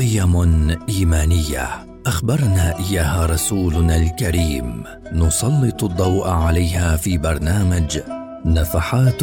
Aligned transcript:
قيم 0.00 0.36
إيمانية. 0.88 1.68
أخبرنا 2.06 2.78
إياها 2.78 3.26
رسولنا 3.26 3.96
الكريم. 3.96 4.84
نسلط 5.12 5.84
الضوء 5.84 6.28
عليها 6.28 6.96
في 6.96 7.18
برنامج 7.18 7.98
نفحات 8.44 9.22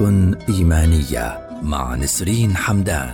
إيمانية 0.50 1.40
مع 1.62 1.96
نسرين 1.96 2.58
حمدان. 2.58 3.14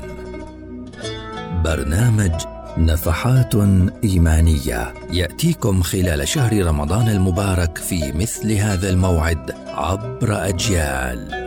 برنامج 1.65 2.31
نفحات 2.77 3.55
إيمانية 4.03 4.93
يأتيكم 5.11 5.81
خلال 5.81 6.27
شهر 6.27 6.65
رمضان 6.65 7.09
المبارك 7.09 7.77
في 7.77 8.11
مثل 8.11 8.51
هذا 8.51 8.89
الموعد 8.89 9.51
عبر 9.67 10.47
أجيال. 10.49 11.42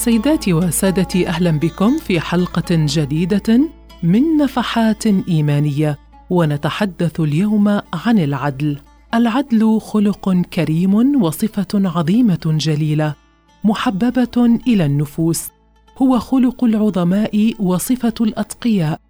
سيداتي 0.00 0.52
وسادتي 0.52 1.28
أهلا 1.28 1.50
بكم 1.50 1.98
في 1.98 2.20
حلقة 2.20 2.64
جديدة 2.70 3.60
من 4.02 4.36
نفحات 4.36 5.06
إيمانية 5.06 5.98
ونتحدث 6.30 7.20
اليوم 7.20 7.68
عن 7.92 8.18
العدل. 8.18 8.78
العدل 9.14 9.80
خلق 9.80 10.32
كريم 10.32 11.22
وصفة 11.22 11.66
عظيمة 11.74 12.40
جليلة 12.44 13.14
محببة 13.64 14.58
إلى 14.66 14.86
النفوس. 14.86 15.48
هو 15.98 16.18
خلق 16.18 16.64
العظماء 16.64 17.54
وصفة 17.58 18.14
الأتقياء 18.20 19.00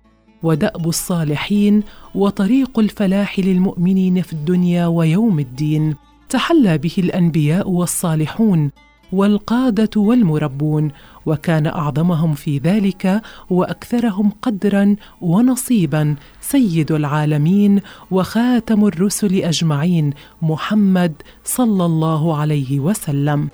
ودأب 0.42 0.88
الصالحين 0.88 1.82
وطريق 2.14 2.78
الفلاح 2.78 3.38
للمؤمنين 3.38 4.22
في 4.22 4.32
الدنيا 4.32 4.86
ويوم 4.86 5.38
الدين. 5.38 5.94
تحلى 6.28 6.78
به 6.78 6.94
الأنبياء 6.98 7.70
والصالحون 7.70 8.70
والقادة 9.12 9.90
والمربون 9.96 10.90
وكان 11.26 11.66
أعظمهم 11.66 12.34
في 12.34 12.58
ذلك 12.58 13.22
وأكثرهم 13.50 14.32
قدرا 14.42 14.96
ونصيبا 15.20 16.16
سيد 16.40 16.92
العالمين 16.92 17.80
وخاتم 18.10 18.86
الرسل 18.86 19.34
أجمعين 19.34 20.12
محمد 20.42 21.12
صلى 21.44 21.84
الله 21.84 22.36
عليه 22.36 22.80
وسلم. 22.80 23.48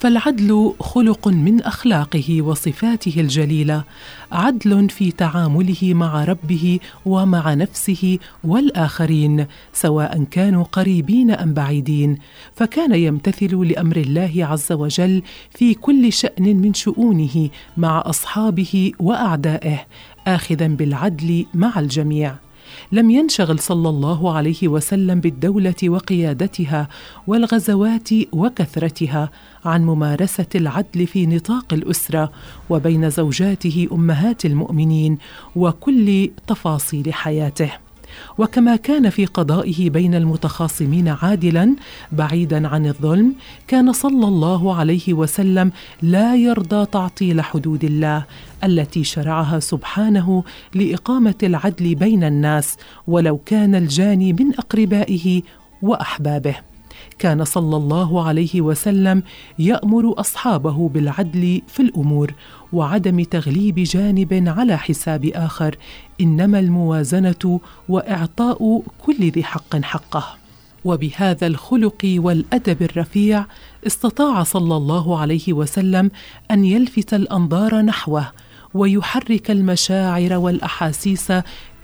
فالعدل 0.00 0.72
خلق 0.80 1.28
من 1.28 1.62
أخلاقه 1.62 2.42
وصفاته 2.42 3.20
الجليلة 3.20 3.84
عدل 4.32 4.88
في 4.88 5.10
تعامله 5.10 5.94
مع 5.94 6.24
ربه 6.24 6.78
ومع 7.06 7.54
نفسه 7.54 8.18
والآخرين 8.44 9.46
سواء 9.72 10.24
كانوا 10.30 10.64
قريبين 10.64 11.30
أم 11.30 11.54
بعيدين. 11.54 12.18
فكان 12.54 12.94
يمتثل 12.94 13.66
لأمر 13.66 13.96
الله 13.96 14.32
عز 14.36 14.72
وجل 14.72 15.22
في 15.50 15.74
كل 15.74 16.12
شأن 16.12 16.56
من 16.56 16.74
شؤونه 16.74 17.50
مع 17.76 18.02
أصحابه 18.06 18.92
وأعدائه 18.98 19.86
اخذا 20.26 20.66
بالعدل 20.66 21.46
مع 21.54 21.78
الجميع. 21.78 22.49
لم 22.92 23.10
ينشغل 23.10 23.58
صلى 23.58 23.88
الله 23.88 24.32
عليه 24.32 24.68
وسلم 24.68 25.20
بالدولة 25.20 25.74
وقيادتها 25.84 26.88
والغزوات 27.26 28.08
وكثرتها 28.32 29.30
عن 29.64 29.84
ممارسة 29.84 30.46
العدل 30.54 31.06
في 31.06 31.26
نطاق 31.26 31.72
الأسرة 31.72 32.32
وبين 32.70 33.10
زوجاته 33.10 33.88
أمهات 33.92 34.44
المؤمنين 34.44 35.18
وكل 35.56 36.30
تفاصيل 36.46 37.14
حياته. 37.14 37.89
وكما 38.38 38.76
كان 38.76 39.10
في 39.10 39.26
قضائه 39.26 39.90
بين 39.90 40.14
المتخاصمين 40.14 41.08
عادلا 41.08 41.76
بعيدا 42.12 42.68
عن 42.68 42.86
الظلم 42.86 43.34
كان 43.68 43.92
صلى 43.92 44.26
الله 44.28 44.74
عليه 44.74 45.14
وسلم 45.14 45.72
لا 46.02 46.36
يرضى 46.36 46.86
تعطيل 46.86 47.40
حدود 47.40 47.84
الله 47.84 48.24
التي 48.64 49.04
شرعها 49.04 49.60
سبحانه 49.60 50.44
لإقامة 50.74 51.34
العدل 51.42 51.94
بين 51.94 52.24
الناس 52.24 52.76
ولو 53.06 53.38
كان 53.38 53.74
الجاني 53.74 54.32
من 54.32 54.54
أقربائه 54.54 55.42
وأحبابه. 55.82 56.69
كان 57.18 57.44
صلى 57.44 57.76
الله 57.76 58.24
عليه 58.24 58.60
وسلم 58.60 59.22
يأمر 59.58 60.14
أصحابه 60.20 60.88
بالعدل 60.88 61.62
في 61.68 61.80
الأمور 61.80 62.34
وعدم 62.72 63.22
تغليب 63.22 63.74
جانب 63.74 64.44
على 64.58 64.78
حساب 64.78 65.24
آخر 65.24 65.76
إنما 66.20 66.58
الموازنة 66.58 67.60
وإعطاء 67.88 68.82
كل 69.06 69.30
ذي 69.30 69.44
حق 69.44 69.76
حقه. 69.76 70.40
وبهذا 70.84 71.46
الخلق 71.46 72.14
والأدب 72.16 72.82
الرفيع 72.82 73.46
استطاع 73.86 74.42
صلى 74.42 74.76
الله 74.76 75.18
عليه 75.18 75.52
وسلم 75.52 76.10
أن 76.50 76.64
يلفت 76.64 77.14
الأنظار 77.14 77.80
نحوه 77.80 78.32
ويحرك 78.74 79.50
المشاعر 79.50 80.36
والأحاسيس 80.36 81.32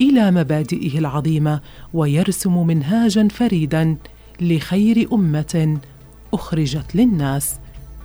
إلى 0.01 0.31
مبادئه 0.31 0.99
العظيمة 0.99 1.61
ويرسم 1.95 2.67
منهاجا 2.67 3.29
فريدا 3.29 3.97
لخير 4.41 5.09
أمة 5.13 5.79
أخرجت 6.35 6.97
للناس. 6.97 7.59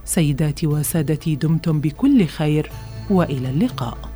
سيداتي 0.06 0.68
وسادتي 0.68 1.36
دمتم 1.36 1.82
بكل 1.82 2.26
خير 2.26 2.72
وإلى 3.10 3.50
اللقاء. 3.50 4.11